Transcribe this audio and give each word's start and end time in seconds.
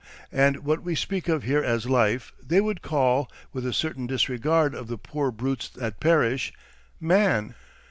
And 0.31 0.63
what 0.65 0.81
we 0.81 0.95
speak 0.95 1.27
of 1.29 1.43
here 1.43 1.61
as 1.63 1.85
Life, 1.87 2.33
they 2.41 2.59
would 2.59 2.81
call, 2.81 3.31
with 3.53 3.67
a 3.67 3.71
certain 3.71 4.07
disregard 4.07 4.73
of 4.73 4.87
the 4.87 4.97
poor 4.97 5.29
brutes 5.29 5.69
that 5.69 5.99
perish, 5.99 6.51
Man. 6.99 7.53